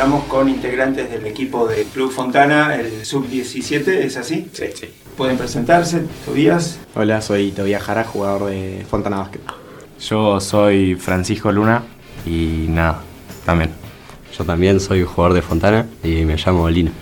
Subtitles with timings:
[0.00, 4.48] Estamos con integrantes del equipo del Club Fontana, el Sub-17, ¿es así?
[4.50, 4.88] Sí, sí.
[5.14, 6.80] Pueden presentarse, Tobías.
[6.94, 9.40] Hola, soy Tobías Jara, jugador de Fontana Basket.
[10.00, 11.82] Yo soy Francisco Luna
[12.24, 13.02] y nada,
[13.44, 13.72] también.
[14.34, 16.92] Yo también soy jugador de Fontana y me llamo Lina.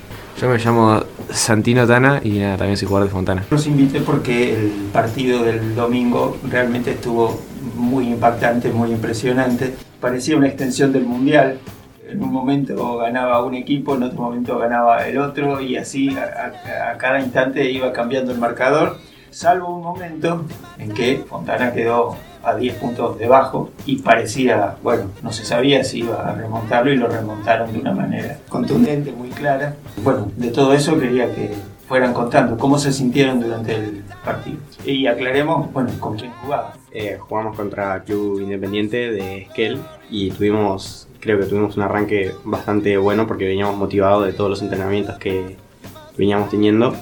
[0.41, 3.45] Yo me llamo Santino Tana y nada, también soy jugador de Fontana.
[3.49, 7.41] Los invité porque el partido del domingo realmente estuvo
[7.77, 9.73] muy impactante, muy impresionante.
[10.01, 11.61] Parecía una extensión del Mundial.
[12.09, 16.53] En un momento ganaba un equipo, en otro momento ganaba el otro y así a,
[16.93, 18.97] a- cada instante iba cambiando el marcador,
[19.31, 20.45] salvo un momento
[20.79, 25.99] en que Fontana quedó a 10 puntos debajo y parecía, bueno, no se sabía si
[26.01, 29.75] iba a remontarlo y lo remontaron de una manera contundente, muy clara.
[30.03, 31.51] Bueno, de todo eso quería que
[31.89, 34.59] fueran contando cómo se sintieron durante el partido.
[34.85, 36.75] Y aclaremos, bueno, con quién jugaba.
[36.93, 39.81] Eh, jugamos contra Club Independiente de Esquel
[40.11, 44.63] y tuvimos, creo que tuvimos un arranque bastante bueno porque veníamos motivados de todos los
[44.63, 45.57] entrenamientos que
[46.17, 46.95] veníamos teniendo.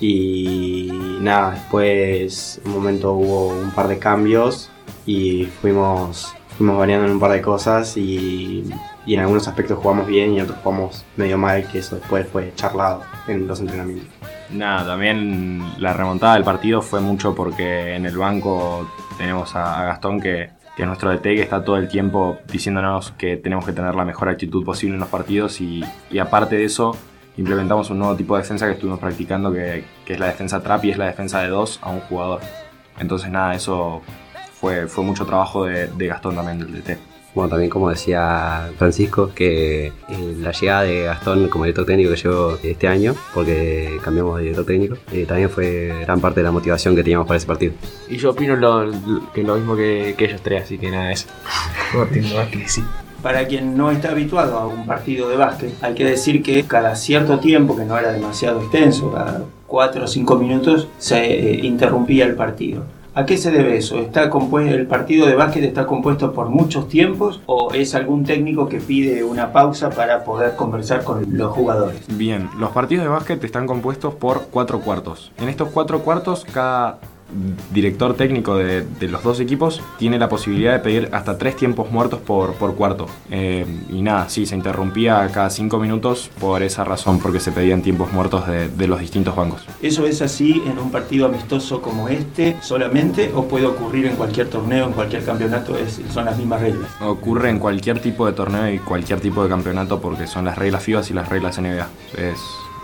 [0.00, 4.70] Y nada, después un momento hubo un par de cambios
[5.04, 8.64] y fuimos, fuimos variando en un par de cosas y,
[9.04, 12.26] y en algunos aspectos jugamos bien y en otros jugamos medio mal, que eso después
[12.28, 14.08] fue charlado en los entrenamientos.
[14.50, 18.88] Nada, también la remontada del partido fue mucho porque en el banco
[19.18, 20.50] tenemos a, a Gastón que,
[20.80, 24.06] que es nuestro DT que está todo el tiempo diciéndonos que tenemos que tener la
[24.06, 25.84] mejor actitud posible en los partidos y,
[26.18, 26.96] aparte de eso
[27.36, 30.86] implementamos un nuevo tipo de defensa que estuvimos practicando que, que es la defensa trap
[30.86, 32.40] y es la defensa de dos a un jugador.
[32.98, 34.00] Entonces nada, eso
[34.54, 37.09] fue, fue mucho trabajo de, de Gastón también del DT.
[37.34, 39.92] Bueno, también como decía Francisco, que eh,
[40.40, 44.66] la llegada de Gastón como director técnico que llegó este año, porque cambiamos de director
[44.66, 47.74] técnico, eh, también fue gran parte de la motivación que teníamos para ese partido.
[48.08, 48.90] Y yo opino lo,
[49.32, 51.28] que lo mismo que, que ellos tres, así que nada, eso.
[51.94, 52.84] No tengo más que decir.
[53.22, 56.96] Para quien no está habituado a un partido de básquet, hay que decir que cada
[56.96, 62.24] cierto tiempo, que no era demasiado extenso, cada 4 o 5 minutos, se eh, interrumpía
[62.24, 62.82] el partido.
[63.20, 63.98] ¿A qué se debe eso?
[63.98, 64.30] ¿Está
[64.66, 69.22] ¿El partido de básquet está compuesto por muchos tiempos o es algún técnico que pide
[69.22, 72.00] una pausa para poder conversar con los jugadores?
[72.16, 75.32] Bien, los partidos de básquet están compuestos por cuatro cuartos.
[75.36, 76.98] En estos cuatro cuartos, cada
[77.72, 81.90] director técnico de, de los dos equipos tiene la posibilidad de pedir hasta tres tiempos
[81.90, 83.06] muertos por, por cuarto.
[83.30, 87.82] Eh, y nada, sí, se interrumpía cada cinco minutos por esa razón, porque se pedían
[87.82, 89.64] tiempos muertos de, de los distintos bancos.
[89.82, 94.48] ¿Eso es así en un partido amistoso como este solamente o puede ocurrir en cualquier
[94.48, 95.76] torneo, en cualquier campeonato?
[95.76, 96.88] Es- son las mismas reglas.
[97.00, 100.82] Ocurre en cualquier tipo de torneo y cualquier tipo de campeonato porque son las reglas
[100.82, 101.86] FIBA y las reglas NBA.
[102.16, 102.38] Es,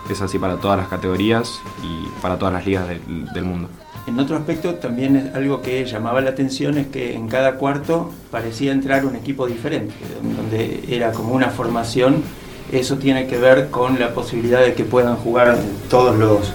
[0.09, 3.69] es así para todas las categorías y para todas las ligas del mundo.
[4.07, 8.11] En otro aspecto, también es algo que llamaba la atención es que en cada cuarto
[8.31, 9.93] parecía entrar un equipo diferente,
[10.37, 12.23] donde era como una formación.
[12.71, 15.57] Eso tiene que ver con la posibilidad de que puedan jugar
[15.89, 16.53] todos los,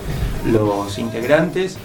[0.51, 1.77] los integrantes.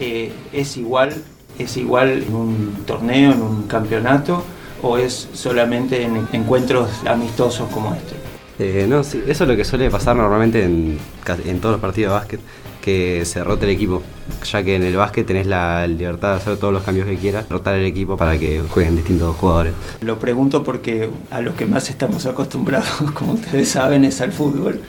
[0.00, 1.14] Eh, ¿Es igual
[1.58, 4.42] es igual en un torneo, en un campeonato,
[4.82, 8.16] o es solamente en encuentros amistosos como este?
[8.58, 10.98] Eh, no, sí, eso es lo que suele pasar normalmente en,
[11.44, 12.40] en todos los partidos de básquet,
[12.82, 14.02] que se rote el equipo,
[14.44, 17.48] ya que en el básquet tenés la libertad de hacer todos los cambios que quieras,
[17.48, 19.72] rotar el equipo para que jueguen distintos jugadores.
[20.02, 24.80] Lo pregunto porque a lo que más estamos acostumbrados, como ustedes saben, es al fútbol.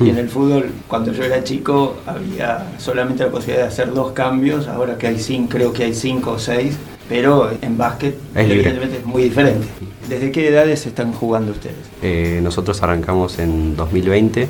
[0.00, 4.12] Y en el fútbol, cuando yo era chico, había solamente la posibilidad de hacer dos
[4.12, 4.68] cambios.
[4.68, 6.78] Ahora que hay cinco, creo que hay cinco o seis.
[7.08, 9.66] Pero en básquet, Es evidentemente, es muy diferente.
[10.08, 11.74] ¿Desde qué edades están jugando ustedes?
[12.02, 14.48] Eh, nosotros arrancamos en 2020 y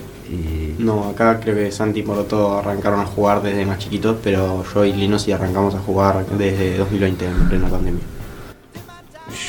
[0.80, 4.84] No, acá creo que Santi y Moroto arrancaron a jugar desde más chiquitos, pero yo
[4.84, 8.02] y Lino sí arrancamos a jugar desde 2020 en plena pandemia.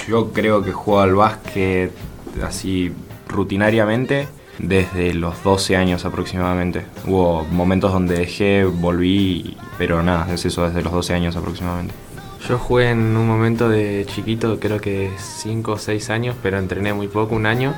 [0.07, 1.91] Yo creo que juego al básquet
[2.43, 2.91] así
[3.29, 4.27] rutinariamente
[4.59, 6.85] desde los 12 años aproximadamente.
[7.07, 11.93] Hubo momentos donde dejé, volví, pero nada, es eso desde los 12 años aproximadamente.
[12.45, 16.93] Yo jugué en un momento de chiquito, creo que 5 o 6 años, pero entrené
[16.93, 17.73] muy poco, un año,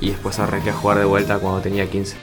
[0.00, 2.16] y después arranqué a jugar de vuelta cuando tenía 15.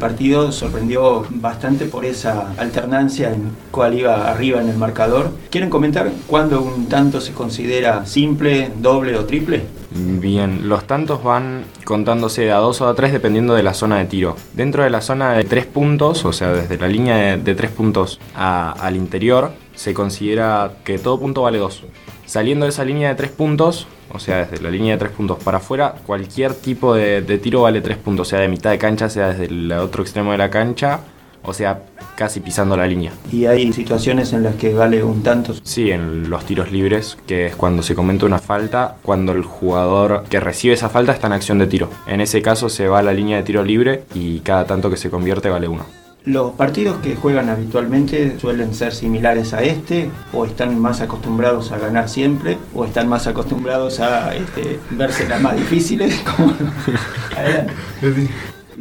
[0.00, 5.30] Partido sorprendió bastante por esa alternancia en cuál iba arriba en el marcador.
[5.50, 9.62] ¿Quieren comentar cuándo un tanto se considera simple, doble o triple?
[9.92, 14.06] Bien, los tantos van contándose a dos o a tres dependiendo de la zona de
[14.06, 14.36] tiro.
[14.54, 17.70] Dentro de la zona de tres puntos, o sea, desde la línea de, de tres
[17.70, 21.82] puntos al interior, se considera que todo punto vale dos.
[22.26, 25.42] Saliendo de esa línea de tres puntos, o sea, desde la línea de tres puntos
[25.42, 29.08] para afuera, cualquier tipo de, de tiro vale tres puntos, sea de mitad de cancha,
[29.08, 31.00] sea desde el otro extremo de la cancha,
[31.42, 31.82] o sea,
[32.16, 33.12] casi pisando la línea.
[33.32, 35.54] Y hay situaciones en las que vale un tanto.
[35.62, 40.24] Sí, en los tiros libres, que es cuando se comete una falta, cuando el jugador
[40.28, 41.88] que recibe esa falta está en acción de tiro.
[42.06, 44.96] En ese caso se va a la línea de tiro libre y cada tanto que
[44.96, 45.99] se convierte vale uno.
[46.26, 50.10] ¿Los partidos que juegan habitualmente suelen ser similares a este?
[50.34, 52.58] ¿O están más acostumbrados a ganar siempre?
[52.74, 56.22] ¿O están más acostumbrados a este, vérselas más difíciles?
[56.36, 56.54] Como-.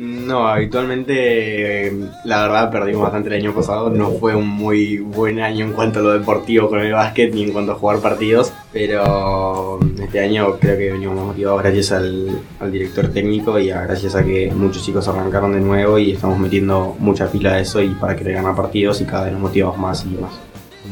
[0.01, 1.91] No, habitualmente,
[2.23, 3.89] la verdad, perdimos bastante el año pasado.
[3.89, 7.43] No fue un muy buen año en cuanto a lo deportivo con el básquet ni
[7.43, 8.53] en cuanto a jugar partidos.
[8.71, 12.29] Pero este año creo que venimos motivados gracias al,
[12.71, 16.95] director técnico y a- gracias a que muchos chicos arrancaron de nuevo y estamos metiendo
[16.97, 20.05] mucha pila de eso y para querer ganar partidos y cada vez nos motivamos más
[20.05, 20.31] y más.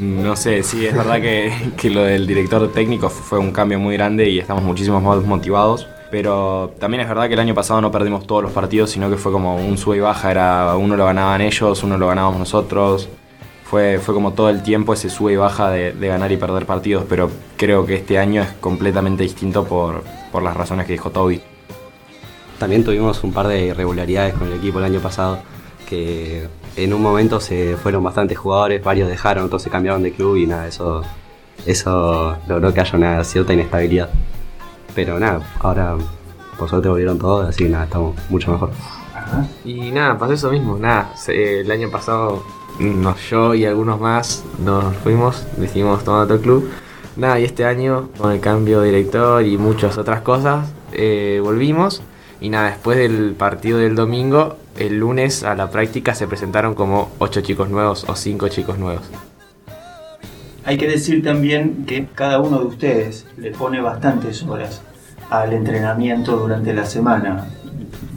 [0.02, 3.96] No sé, sí, es verdad que, que lo del director técnico fue un cambio muy
[3.96, 5.88] grande y estamos muchísimo más motivados.
[6.10, 9.18] Pero también es verdad que el año pasado no perdimos todos los partidos, sino que
[9.18, 13.10] fue como un sube y baja, era uno lo ganaban ellos, uno lo ganábamos nosotros.
[13.66, 17.04] Fue, fue como todo el tiempo ese sube y baja de, ganar y perder partidos,
[17.10, 21.42] pero creo que este año es completamente distinto por, por las razones que dijo Toby.
[22.60, 25.40] También tuvimos un par de irregularidades con el equipo el año pasado,
[25.88, 30.38] que en un momento se fueron bastantes jugadores, varios dejaron, otros se cambiaron de club
[30.38, 31.02] y nada, eso,
[31.66, 34.10] eso logró que haya una cierta inestabilidad.
[34.98, 35.96] Pero nada, ahora
[36.58, 38.72] por suerte volvieron todos, así que nada, estamos mucho mejor.
[39.64, 41.14] Y nada, pasó eso mismo, nada.
[41.28, 42.44] el año pasado
[43.30, 46.72] yo y algunos más nos fuimos, decidimos tomar otro club.
[47.16, 52.02] Nada, y este año, con el cambio de director y muchas otras cosas, eh, volvimos.
[52.42, 57.12] Y nada, después del partido del domingo, el lunes a la práctica se presentaron como
[57.20, 59.04] 8 chicos nuevos o 5 chicos nuevos.
[60.68, 64.82] Hay que decir también que cada uno de ustedes le pone bastantes horas
[65.30, 67.48] al entrenamiento durante la semana,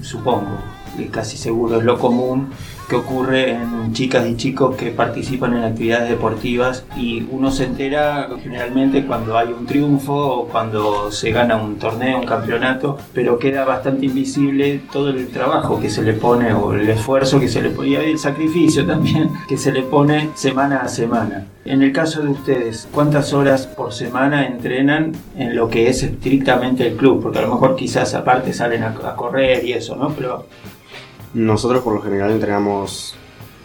[0.02, 0.58] supongo,
[0.98, 2.50] y casi seguro es lo común
[2.90, 8.28] que ocurre en chicas y chicos que participan en actividades deportivas y uno se entera
[8.42, 13.64] generalmente cuando hay un triunfo o cuando se gana un torneo, un campeonato, pero queda
[13.64, 17.70] bastante invisible todo el trabajo que se le pone o el esfuerzo que se le
[17.70, 21.46] pone y el sacrificio también que se le pone semana a semana.
[21.64, 26.88] En el caso de ustedes, ¿cuántas horas por semana entrenan en lo que es estrictamente
[26.88, 27.22] el club?
[27.22, 30.08] Porque a lo mejor quizás aparte salen a, a correr y eso, ¿no?
[30.08, 30.46] Pero
[31.34, 33.14] Nosotros por lo general entrenamos,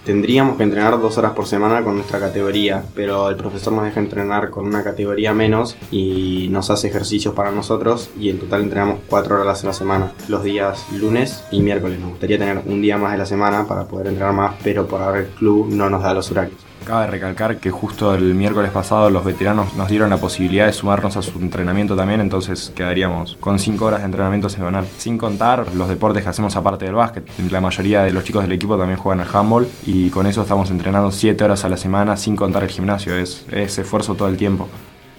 [0.05, 3.99] tendríamos que entrenar dos horas por semana con nuestra categoría, pero el profesor nos deja
[3.99, 8.99] entrenar con una categoría menos y nos hace ejercicios para nosotros y en total entrenamos
[9.09, 11.99] cuatro horas a la semana, los días lunes y miércoles.
[11.99, 15.01] Nos gustaría tener un día más de la semana para poder entrenar más, pero por
[15.01, 16.59] ahora el club no nos da los horarios.
[16.85, 21.17] Cabe recalcar que justo el miércoles pasado los veteranos nos dieron la posibilidad de sumarnos
[21.17, 24.85] a su entrenamiento también, entonces quedaríamos con 5 horas de entrenamiento semanal.
[24.99, 27.27] Sin contar los deportes que hacemos aparte del básquet.
[27.49, 30.69] La mayoría de los chicos del equipo también juegan al handball y con eso estamos
[30.69, 33.17] entrenando 7 horas a la semana sin contar el gimnasio.
[33.17, 34.69] Es, es esfuerzo todo el tiempo.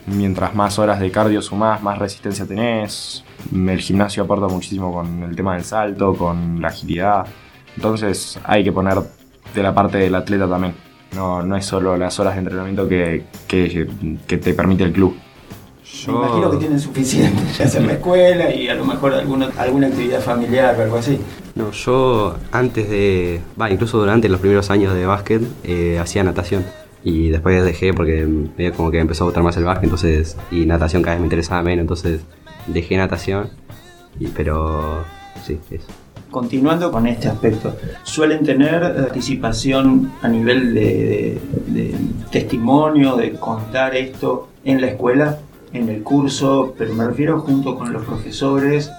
[0.06, 3.24] Mientras más horas de cardio sumás, más resistencia tenés.
[3.52, 7.26] El gimnasio aporta muchísimo con el tema del salto, con la agilidad.
[7.74, 8.98] Entonces hay que poner
[9.52, 10.85] de la parte del atleta también.
[11.16, 13.88] No, no es solo las horas de entrenamiento que, que,
[14.26, 15.16] que te permite el club.
[16.06, 19.48] me imagino que tienen suficiente, ya sea en la escuela y a lo mejor alguna,
[19.56, 21.18] alguna actividad familiar o algo así.
[21.54, 26.66] No, yo antes de, va, incluso durante los primeros años de básquet eh, hacía natación
[27.02, 30.36] y después dejé porque medio como que me empezó a gustar más el básquet, entonces
[30.50, 32.20] y natación cada vez me interesaba menos, entonces
[32.66, 33.48] dejé natación,
[34.20, 35.02] y, pero
[35.44, 35.86] sí, eso.
[36.30, 41.38] Continuando con este aspecto, suelen tener eh, participación a nivel de,
[42.30, 45.38] testimonio, de contar esto en la escuela,
[45.72, 48.90] en el curso, pero me refiero junto con los profesores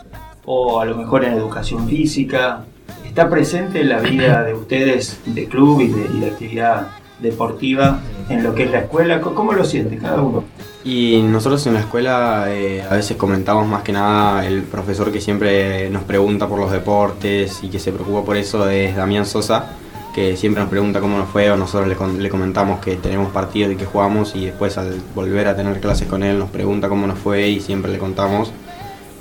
[0.45, 2.63] o a lo mejor en educación física.
[3.05, 6.87] ¿Está presente la vida de ustedes de club y de, y de actividad
[7.19, 9.19] deportiva en lo que es la escuela?
[9.21, 10.43] ¿Cómo- ¿Cómo lo siente cada uno?
[10.89, 15.19] Y nosotros en la escuela eh, a veces comentamos más que nada el profesor que
[15.19, 19.71] siempre nos pregunta por los deportes y que se preocupa por eso es Damián Sosa,
[20.15, 23.75] que siempre nos pregunta cómo nos fue o nosotros le, comentamos que tenemos partidos y
[23.75, 27.19] que jugamos y después al volver a tener clases con él nos pregunta cómo nos
[27.19, 28.53] fue y siempre le contamos.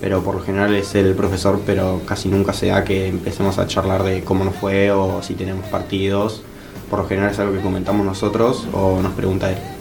[0.00, 3.66] Pero por lo general es el profesor, pero casi nunca se da que empecemos a
[3.66, 6.44] charlar de cómo nos fue o si tenemos partidos.
[6.88, 9.75] Por lo general es algo que comentamos nosotros o nos pregunta él.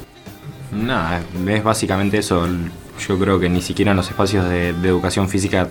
[0.76, 2.48] Nada, es básicamente eso.
[3.08, 5.68] Yo creo que ni siquiera en los espacios de, de educación física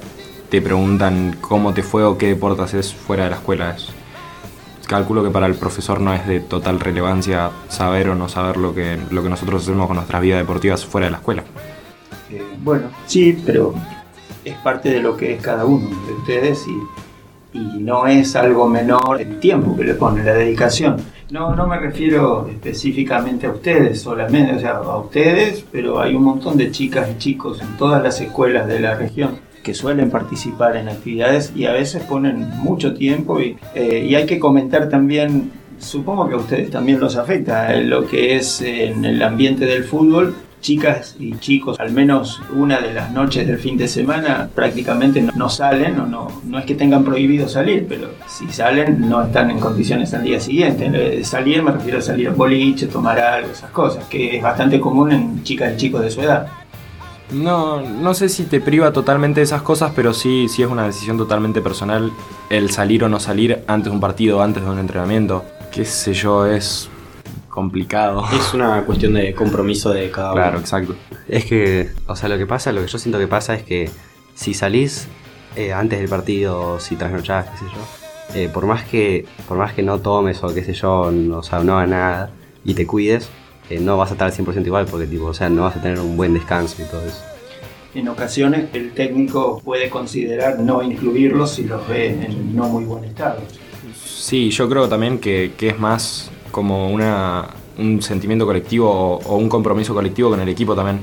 [0.51, 3.71] te preguntan cómo te fue o qué deporte haces fuera de la escuela.
[3.71, 3.89] Es-
[4.87, 8.75] calculo que para el profesor no es de total relevancia saber o no saber lo
[8.75, 11.43] que, lo que nosotros hacemos con nuestras vidas deportivas fuera de la escuela.
[12.31, 13.75] Eh, bueno, sí, pero
[14.45, 16.67] es parte de lo que es cada uno de ustedes
[17.55, 20.97] y, y no es algo menor el tiempo que le pone, la dedicación.
[21.35, 26.23] No, no me refiero específicamente a ustedes solamente, o sea, a ustedes, pero hay un
[26.23, 30.77] montón de chicas y chicos en todas las escuelas de la región que suelen participar
[30.77, 35.51] en actividades y a veces ponen mucho tiempo y, eh, y hay que comentar también,
[35.81, 39.83] supongo que a ustedes también los afecta, eh, lo que es en el ambiente del
[39.83, 45.21] fútbol, chicas y chicos, al menos una de las noches del fin de semana prácticamente
[45.37, 49.51] no, salen, o no, no es que tengan prohibido salir, pero si salen no están
[49.51, 50.91] en condiciones al día siguiente.
[50.93, 54.81] Eh, Salir me refiero a salir a boliche, tomar algo, esas cosas, que es bastante
[54.81, 56.47] común en chicas y chicos de su edad.
[57.31, 60.87] No, no sé si te priva totalmente de esas cosas, pero sí, sí es una
[60.87, 62.11] decisión totalmente personal
[62.49, 65.45] el salir o no salir antes de un partido, antes de un entrenamiento.
[65.71, 66.89] Qué sé yo, es
[67.55, 68.25] complicado.
[68.35, 70.43] Es una cuestión de compromiso de cada uno.
[70.43, 70.97] Claro, exacto.
[71.29, 73.89] Es que, o sea, lo que pasa, lo que yo siento que pasa es que
[74.35, 75.07] si salís
[75.55, 79.73] eh, antes del partido, si trasnochás, qué sé yo, eh, por más que por más
[79.73, 82.31] que no tomes o qué sé yo, no, o sea, no hagas nada
[82.65, 83.31] y te cuides,
[83.71, 85.81] eh, no vas a estar al 100% igual porque, tipo, o sea, no vas a
[85.81, 87.23] tener un buen descanso y todo eso.
[87.95, 93.05] En ocasiones el técnico puede considerar no incluirlos si los ve en no muy buen
[93.05, 93.39] estado.
[94.05, 99.49] Sí, yo creo también que, que es más como una, un sentimiento colectivo o, un
[99.49, 101.01] compromiso colectivo con el equipo también.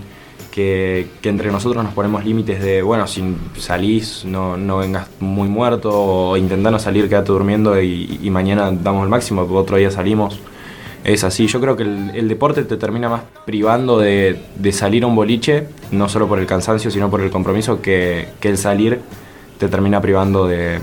[0.49, 5.89] Que, entre nosotros nos ponemos límites de, bueno, si salís, no, no vengas muy muerto,
[5.93, 10.39] o intentá no salir, quédate durmiendo y, y mañana damos el máximo, otro día salimos.
[11.03, 15.03] Es así, yo creo que el, el deporte te termina más privando de, de salir
[15.03, 18.57] a un boliche, no solo por el cansancio, sino por el compromiso, que, que el
[18.57, 19.01] salir
[19.57, 20.79] te termina privando de,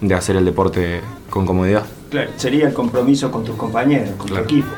[0.00, 1.84] de hacer el deporte con comodidad.
[2.12, 4.42] Claro, sería el compromiso con tus compañeros, con Claro.
[4.46, 4.68] tu equipo.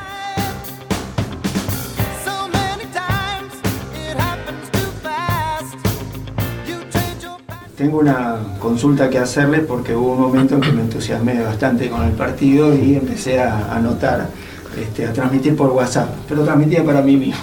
[7.77, 12.05] Tengo una consulta que hacerles porque hubo un momento en que me entusiasmé bastante con
[12.05, 14.29] el partido y empecé a anotar,
[14.81, 17.43] este, a transmitir por WhatsApp, pero transmitía para mí mismo.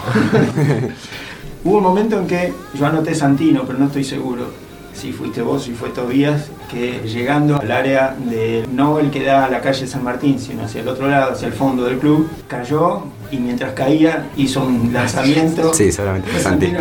[1.66, 4.61] hubo un momento en que yo anoté Santino, pero no estoy seguro
[4.94, 9.46] si fuiste vos, si fue Tobías, que llegando al área de no el que da
[9.46, 12.30] a la calle San Martín, sino hacia el otro lado, hacia el fondo del club,
[12.48, 15.74] cayó y mientras caía hizo un lanzamiento.
[15.74, 16.74] Sí, ¿Fue Santi.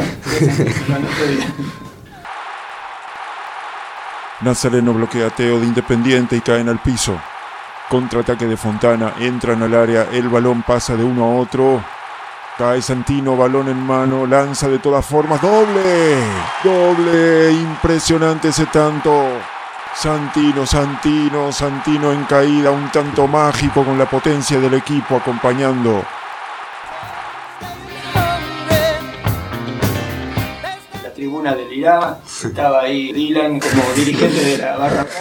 [4.42, 7.18] Nazareno bloquea a Teo de Independiente y caen al piso.
[7.90, 11.82] Contraataque de Fontana, entran al área, el balón pasa de uno a otro.
[12.60, 16.14] Cae Santino, balón en mano, lanza de todas formas, doble,
[16.62, 19.10] doble, impresionante ese tanto.
[19.94, 26.04] Santino, Santino, Santino en caída, un tanto mágico con la potencia del equipo acompañando.
[31.02, 35.06] La tribuna deliraba, estaba ahí Dylan como dirigente de la barra.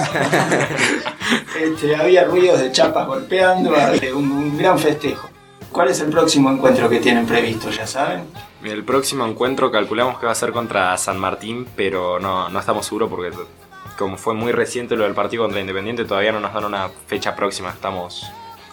[1.58, 3.74] Este, había ruidos de chapas golpeando,
[4.15, 5.29] un gran festejo.
[5.72, 7.70] ¿Cuál es el próximo encuentro que tienen previsto?
[7.70, 8.24] ¿Ya saben?
[8.64, 12.86] El próximo encuentro calculamos que va a ser contra San Martín, pero no, no estamos
[12.86, 13.32] seguros porque
[13.98, 17.36] como fue muy reciente lo del partido contra Independiente, todavía no nos dan una fecha
[17.36, 17.70] próxima.
[17.70, 18.26] Estamos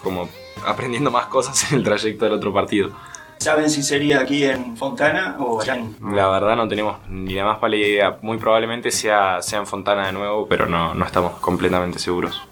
[0.03, 0.29] como
[0.65, 2.91] aprendiendo más cosas en el trayecto del otro partido.
[3.39, 5.95] ¿Saben si sería aquí en Fontana o allá en...
[6.15, 8.19] La verdad no tenemos ni la más pálida idea.
[8.23, 12.43] Muy probablemente sea, sea en Fontana de nuevo, pero no, no estamos completamente seguros.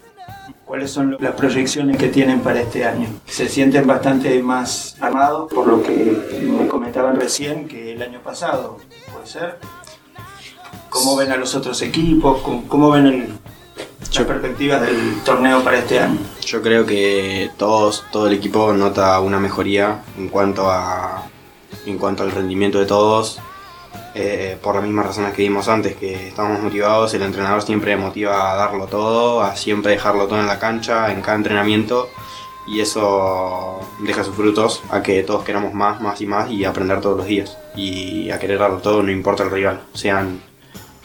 [0.75, 3.07] ¿Cuáles son las proyecciones que tienen para este año?
[3.27, 8.79] ¿Se sienten bastante más armados por lo que me comentaban recién que el año pasado?
[9.13, 9.55] ¿Puede ser?
[10.89, 12.41] ¿Cómo ven a los otros equipos?
[12.41, 13.29] ¿Cómo, cómo ven el-
[14.13, 16.17] las perspectivas del torneo para este año?
[16.45, 21.23] Yo creo que todos, todo el equipo nota una mejoría en cuanto a
[21.85, 23.39] en cuanto al rendimiento de todos.
[24.17, 28.53] Eh, por las mismas razones que vimos antes, que estamos motivados, el entrenador siempre motiva
[28.53, 32.09] a darlo todo, a siempre dejarlo todo en la cancha, en cada entrenamiento,
[32.65, 37.01] y eso deja sus frutos a que todos queramos más, más y más y aprender
[37.01, 37.57] todos los días.
[37.75, 40.39] Y a querer darlo todo, no importa el rival, sean,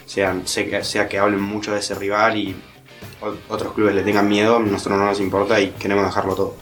[0.06, 2.54] sean, sea, que hablen mucho de ese rival y
[3.48, 6.56] otros clubes le tengan miedo, a nosotros no nos importa y queremos dejarlo todo.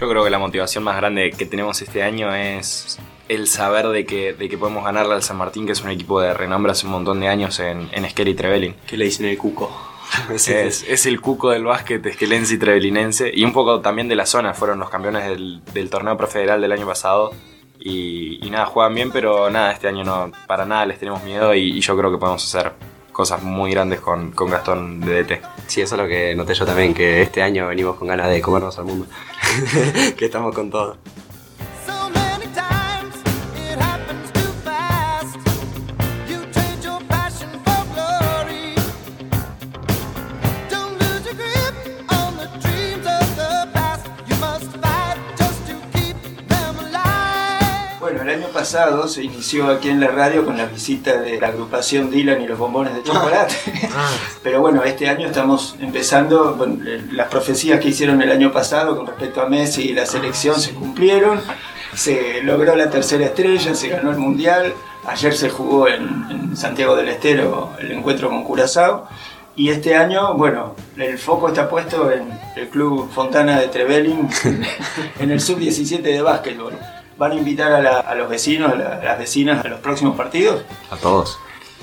[0.00, 2.98] Yo creo que la motivación más grande que tenemos este año es
[3.28, 6.20] el saber de que, de que podemos ganarle al San Martín, que es un equipo
[6.20, 8.74] de renombre hace un montón de años en, en y Trevelin.
[8.86, 9.70] ¿Qué le dicen el cuco?
[10.30, 14.26] Es, es el cuco del básquet esquelense y trevelinense y un poco también de la
[14.26, 14.52] zona.
[14.52, 17.32] Fueron los campeones del, del torneo profederal del año pasado
[17.78, 21.54] Y, y nada, juegan bien, pero nada, este año no, para nada les tenemos miedo
[21.54, 22.72] y, y yo creo que podemos hacer
[23.12, 25.42] cosas muy grandes con, con Gastón de DT.
[25.66, 28.40] Sí, eso es lo que noté yo también, que este año venimos con ganas de
[28.40, 29.06] comernos al mundo.
[30.16, 30.96] que estamos con todo.
[48.62, 52.46] Pasado se inició aquí en la radio con la visita de la agrupación Dylan y
[52.46, 53.56] los bombones de chocolate.
[54.44, 58.96] Pero bueno, este año estamos empezando, bueno, eh, las profecías que hicieron el año pasado
[58.96, 61.40] con respecto a Messi y la selección se cumplieron.
[61.96, 64.72] Se logró la tercera estrella, se ganó el Mundial.
[65.08, 69.08] Ayer se jugó en, en Santiago del Estero el encuentro con Curazao.
[69.56, 74.28] Y este año, bueno, el foco está puesto en el Club Fontana de Trevelin,
[75.18, 76.78] en el Sub-17 de básquetbol.
[77.22, 79.78] ¿Van a invitar a, la- a los vecinos, a, la- a las vecinas a los
[79.78, 80.62] próximos partidos?
[80.90, 81.38] A todos.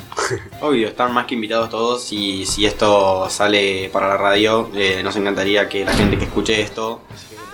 [0.62, 5.16] Obvio, están más que invitados todos y si esto sale para la radio, eh, nos
[5.16, 7.00] encantaría que la gente que escuche esto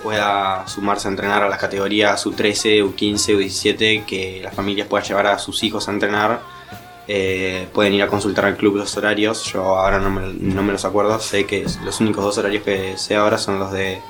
[0.02, 5.28] pueda sumarse a entrenar a las categorías U13, U15, U17, que las familias puedan llevar
[5.28, 6.40] a sus hijos a entrenar.
[7.06, 10.72] Eh, pueden ir a consultar al club los horarios, yo ahora no me, no me
[10.72, 14.00] los acuerdo, sé que los únicos dos horarios que sé ahora son los de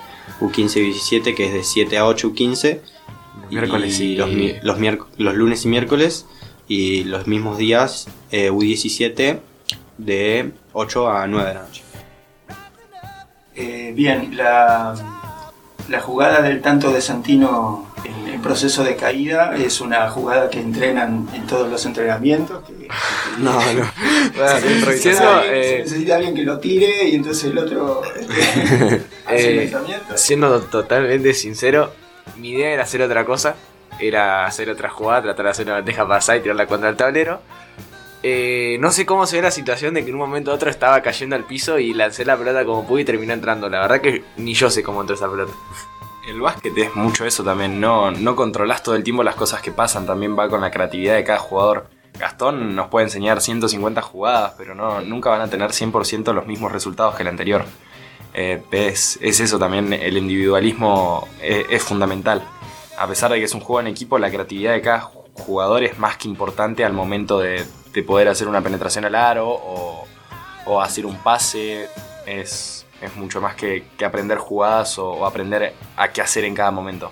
[0.40, 2.80] U15 y U17, que es de 7 a 8 U15,
[3.50, 4.28] Miércoles y- los,
[4.62, 6.26] los, miérc- los lunes y miércoles
[6.68, 9.38] y los mismos días eh, U17
[9.98, 11.82] de 8 a 9 de la noche.
[13.54, 14.94] Eh, bien, la,
[15.88, 20.60] la jugada del tanto de Santino en, en proceso de caída es una jugada que
[20.60, 22.62] entrenan en todos los entrenamientos.
[22.66, 22.88] Que,
[23.38, 23.90] No, no.
[24.36, 29.02] Bueno, se, siendo, eh, se necesita alguien que lo tire y entonces el otro este,
[29.26, 30.16] hace el Eh, lanzamiento.
[30.16, 31.92] siendo totalmente sincero,
[32.36, 33.56] mi idea era hacer otra cosa.
[33.98, 37.40] Era hacer otra jugada, tratar de hacer una bandeja pasada y tirarla contra el tablero.
[38.22, 40.68] Eh, no sé cómo se ve la situación de que en un momento u otro
[40.68, 43.68] estaba cayendo al piso y lancé la pelota como pude y terminé entrando.
[43.68, 45.52] La verdad que ni yo sé cómo entró esa pelota.
[46.26, 49.70] El básquet es mucho eso también, no, no controlas todo el tiempo las cosas que
[49.70, 51.88] pasan, también va con la creatividad de cada jugador.
[52.18, 56.72] Gastón nos puede enseñar 150 jugadas, pero no, nunca van a tener 100% los mismos
[56.72, 57.64] resultados que el anterior.
[58.38, 62.46] Eh, es, es eso también, el individualismo es, es fundamental.
[62.98, 65.82] A pesar de que es un juego en equipo, la creatividad de cada ju- jugador
[65.84, 70.06] es más que importante al momento de, de poder hacer una penetración al aro o,
[70.82, 71.88] hacer un pase.
[72.26, 76.70] Es, es mucho más que, que aprender jugadas o aprender a qué hacer en cada
[76.70, 77.10] momento.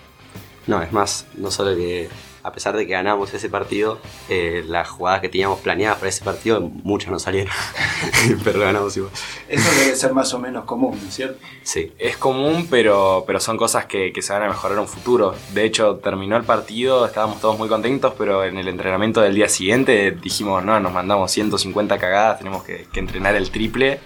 [0.66, 2.08] No, es más, no solo que
[2.44, 6.22] a pesar de que ganamos ese partido, eh, las jugadas que teníamos planeadas para ese
[6.24, 7.52] partido, muchas no salieron.
[8.44, 9.10] Pero lo ganamos igual.
[9.48, 11.38] Eso debe ser más o menos común, ¿no es cierto?
[11.62, 11.92] Sí.
[11.98, 15.34] Es común, pero, pero son cosas que, que se van a mejorar en un futuro.
[15.54, 19.48] De hecho, terminó el partido, estábamos todos muy contentos, pero en el entrenamiento del día
[19.48, 24.00] siguiente dijimos, no, nos mandamos 150 cagadas, tenemos que, que entrenar el triple,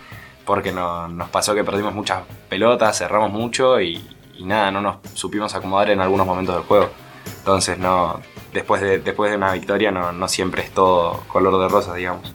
[0.44, 4.00] porque no- nos pasó que perdimos muchas pelotas, cerramos mucho y,
[4.36, 6.88] y nada, no nos supimos acomodar en algunos momentos del juego.
[7.38, 8.20] Entonces, no,
[8.52, 12.34] después de, después de una victoria no, no siempre es todo color de rosas, digamos.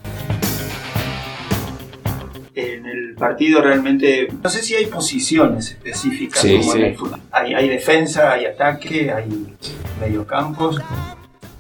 [2.56, 6.77] En el partido realmente, no sé si hay posiciones específicas Sí, como sí.
[6.79, 7.19] en el fútbol.
[7.32, 9.56] Hay, hay defensa, hay ataque, hay
[9.99, 10.79] mediocampos.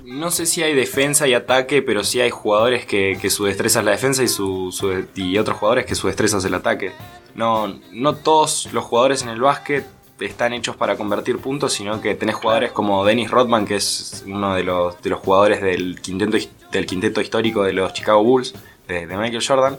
[0.03, 3.79] No sé si hay defensa y ataque, pero sí hay jugadores que, que su destreza
[3.79, 6.91] es la defensa y, su, su- y otros jugadores que su destreza es el ataque.
[7.33, 9.87] No, no todos los jugadores en el básquet
[10.25, 14.55] están hechos para convertir puntos, sino que tenés jugadores como Dennis Rodman, que es uno
[14.55, 16.37] de los, de los jugadores del quinteto,
[16.71, 18.53] del quinteto histórico de los Chicago Bulls,
[18.87, 19.77] de, de Michael Jordan,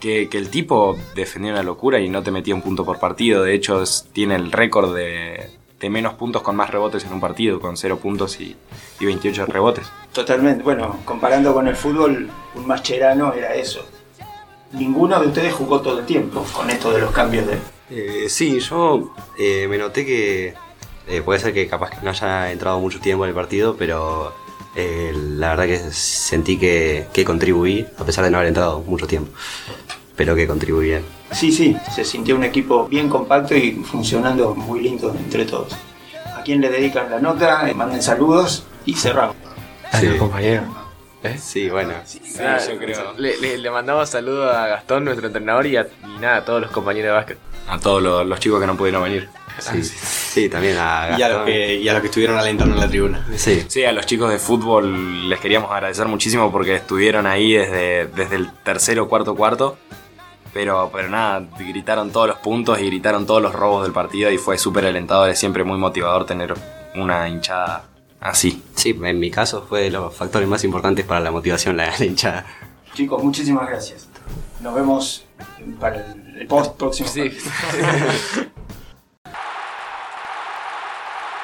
[0.00, 3.42] que, que el tipo defendía una locura y no te metía un punto por partido.
[3.42, 7.20] De hecho, es- tiene el récord de, de menos puntos con más rebotes en un
[7.20, 8.56] partido, con 0 puntos y,
[9.00, 9.90] y 28 rebotes.
[10.12, 13.84] Totalmente, bueno, comparando con el fútbol, un mascherano era eso.
[14.72, 17.58] Ninguno de ustedes jugó todo el tiempo con esto de los cambios de...
[17.90, 20.54] Eh, sí, yo eh, me noté que
[21.08, 24.32] eh, puede ser que capaz que no haya entrado mucho tiempo en el partido, pero
[24.76, 29.06] eh, la verdad que sentí que, que contribuí, a pesar de no haber entrado mucho
[29.06, 29.30] tiempo,
[30.16, 31.04] pero que contribuí bien.
[31.32, 35.76] Sí, sí, se sintió un equipo bien compacto y funcionando muy lindo entre todos.
[36.36, 39.36] A quien le dedican la nota, eh, manden saludos y cerramos.
[39.92, 40.64] A los compañeros.
[41.38, 41.92] Sí, bueno.
[42.38, 43.12] Nada, yo creo.
[43.18, 46.62] Le, le- le mandamos saludos a Gastón, nuestro entrenador, y, a, y nada, a todos
[46.62, 47.38] los compañeros de básquet.
[47.68, 49.28] A todos los, los chicos que no pudieron venir.
[49.58, 52.80] Sí, sí, también a Y a, los que, y a los que estuvieron alentando en
[52.80, 53.26] la tribuna.
[53.36, 58.06] Sí, Sí, a los chicos de fútbol les queríamos agradecer muchísimo porque estuvieron ahí desde,
[58.06, 59.76] desde el tercero, cuarto, cuarto.
[60.52, 64.38] Pero, pero nada, gritaron todos los puntos y gritaron todos los robos del partido y
[64.38, 65.28] fue súper alentador.
[65.28, 66.54] Es siempre muy motivador tener
[66.96, 67.84] una hinchada
[68.20, 68.62] así.
[68.74, 72.04] Sí, en mi caso fue de los factores más importantes para la motivación la, la
[72.04, 72.46] hinchada.
[72.94, 74.08] Chicos, muchísimas gracias.
[74.60, 75.24] Nos vemos
[75.78, 77.08] para el, el post próximo.
[77.08, 77.30] Sí.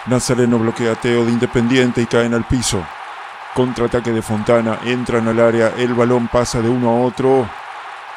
[0.06, 2.82] Nazareno bloquea a Teo de Independiente y caen al piso.
[3.54, 7.48] Contraataque de Fontana, entran al área, el balón pasa de uno a otro.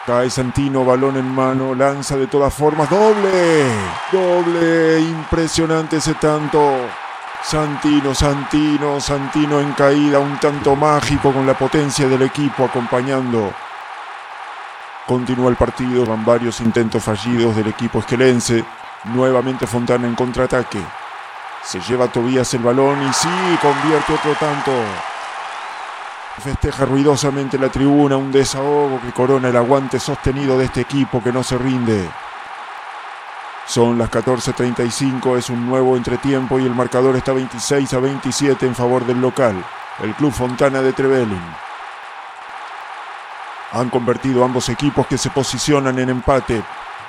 [0.05, 3.65] Cae Santino, balón en mano, lanza de todas formas, doble,
[4.11, 6.61] doble, impresionante ese tanto.
[7.43, 13.53] Santino, Santino, Santino en caída, un tanto mágico con la potencia del equipo acompañando.
[15.09, 18.63] Continúa el partido, van varios intentos fallidos del equipo esquelense.
[19.05, 20.79] Nuevamente Fontana en contraataque.
[21.63, 23.27] Se lleva Tobías el balón y sí,
[23.59, 24.71] convierte otro tanto.
[26.43, 31.33] Festeja ruidosamente la tribuna, un desahogo que corona el aguante sostenido de este equipo que
[31.33, 32.07] no se rinde.
[33.65, 38.75] Son las 14.35, es un nuevo entretiempo y el marcador está 26 a 27 en
[38.75, 39.55] favor del local,
[40.03, 41.68] el Club Fontana de Trevelin.
[43.71, 46.63] Han convertido ambos equipos que se posicionan en empate.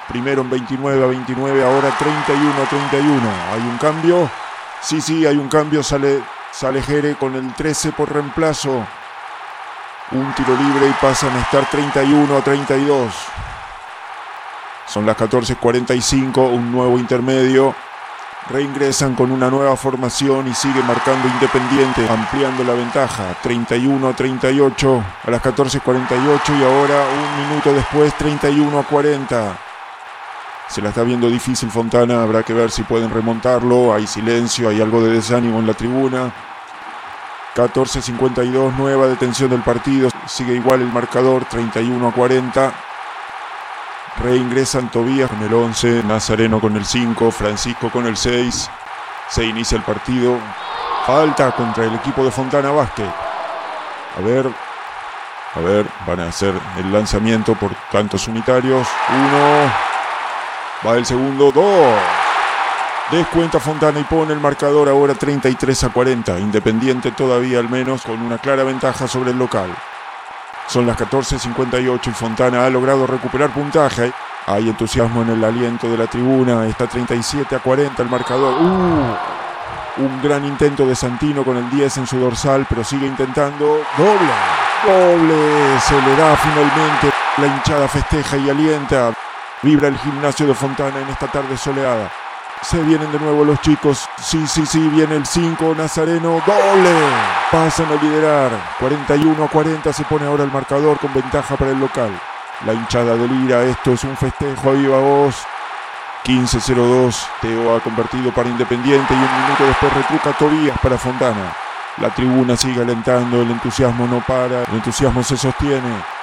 [0.09, 3.31] Primero en 29 a 29, ahora 31 a 31.
[3.53, 4.31] ¿Hay un cambio?
[4.83, 5.83] Sí, sí, hay un cambio.
[5.83, 8.87] Sale, sale Jere con el 13 por reemplazo.
[10.13, 13.15] Un tiro libre y pasan a estar 31 a 32.
[14.87, 17.75] Son las 14.45, un nuevo intermedio.
[18.51, 23.37] Reingresan con una nueva formación y sigue marcando Independiente, ampliando la ventaja.
[23.43, 29.59] 31 a 38 a las 14.48 y ahora un minuto después 31 a 40.
[30.69, 33.95] Se la está viendo difícil Fontana, habrá que ver si pueden remontarlo.
[33.95, 36.33] Hay silencio, hay algo de desánimo en la tribuna.
[37.55, 40.09] 14.52, nueva detención del partido.
[40.27, 42.90] Sigue igual el marcador, 31 a 40.
[44.23, 48.71] Reingresan Tobías con el 11, Nazareno con el 5, Francisco con el 6.
[49.31, 50.39] Se inicia el partido.
[51.07, 53.09] Falta contra el equipo de Fontana Vázquez.
[53.09, 54.47] A ver,
[55.55, 58.87] a ver, van a hacer el lanzamiento por tantos unitarios.
[59.09, 59.73] Uno,
[60.87, 61.95] va el segundo, dos.
[63.11, 66.39] Descuenta Fontana y pone el marcador ahora 33 a 40.
[66.39, 69.75] Independiente todavía al menos con una clara ventaja sobre el local.
[70.71, 74.13] Son las 14.58 y Fontana ha logrado recuperar puntaje.
[74.47, 76.65] Hay entusiasmo en el aliento de la tribuna.
[76.65, 78.55] Está 37 a 40 el marcador.
[78.63, 80.05] ¡Uh!
[80.05, 83.83] Un gran intento de Santino con el 10 en su dorsal, pero sigue intentando.
[83.99, 84.33] ¡Doble!
[84.87, 85.81] ¡Doble!
[85.81, 87.11] Se le da finalmente.
[87.39, 89.13] La hinchada festeja y alienta.
[89.63, 92.13] Vibra el gimnasio de Fontana en esta tarde soleada.
[92.63, 94.07] Se vienen de nuevo los chicos.
[94.19, 96.43] Sí, sí, sí, viene el 5, Nazareno.
[96.47, 96.95] ¡Doble!
[97.51, 98.51] Pasan a liderar.
[98.79, 102.11] 41 a 40 se pone ahora el marcador con ventaja para el local.
[102.67, 103.63] La hinchada delira.
[103.63, 105.37] Esto es un festejo a viva voz.
[106.25, 107.17] 15-02.
[107.41, 111.57] Teo ha convertido para Independiente y un minuto después retruca Tobías para Fontana.
[111.97, 113.41] La tribuna sigue alentando.
[113.41, 114.65] El entusiasmo no para.
[114.65, 116.20] El entusiasmo se sostiene.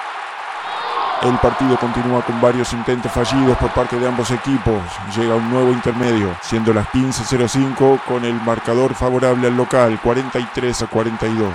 [1.22, 4.80] El partido continúa con varios intentos fallidos por parte de ambos equipos.
[5.16, 10.86] Llega un nuevo intermedio, siendo las 15.05 con el marcador favorable al local, 43 a
[10.86, 11.52] 42.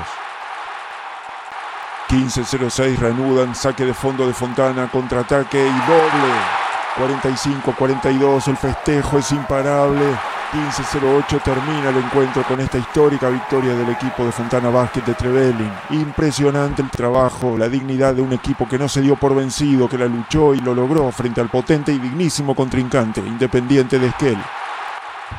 [2.09, 6.63] 15.06 reanudan, saque de fondo de Fontana, contraataque y doble.
[6.97, 10.05] 45-42, el festejo es imparable.
[10.53, 15.71] 15-08 termina el encuentro con esta histórica victoria del equipo de Fontana Basket de Trevelin.
[15.89, 19.97] Impresionante el trabajo, la dignidad de un equipo que no se dio por vencido, que
[19.97, 24.37] la luchó y lo logró frente al potente y dignísimo contrincante, Independiente de Esquel.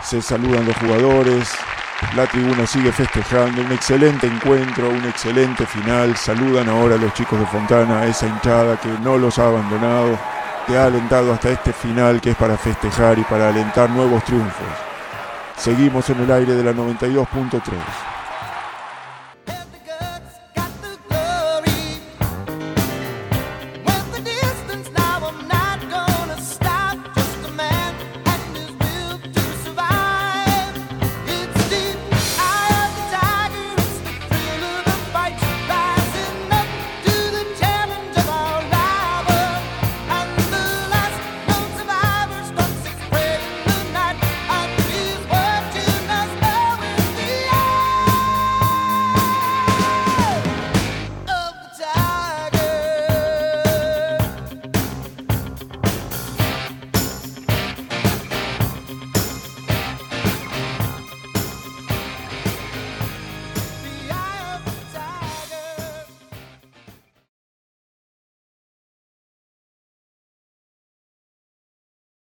[0.02, 1.48] Se saludan los jugadores,
[2.16, 6.16] la tribuna sigue festejando, un excelente encuentro, un excelente final.
[6.16, 10.18] Saludan ahora a los chicos de Fontana, esa hinchada que no los ha abandonado,
[10.66, 14.93] que ha alentado hasta este final que es para festejar y para alentar nuevos triunfos.
[15.56, 18.13] Seguimos en el aire de la 92.3.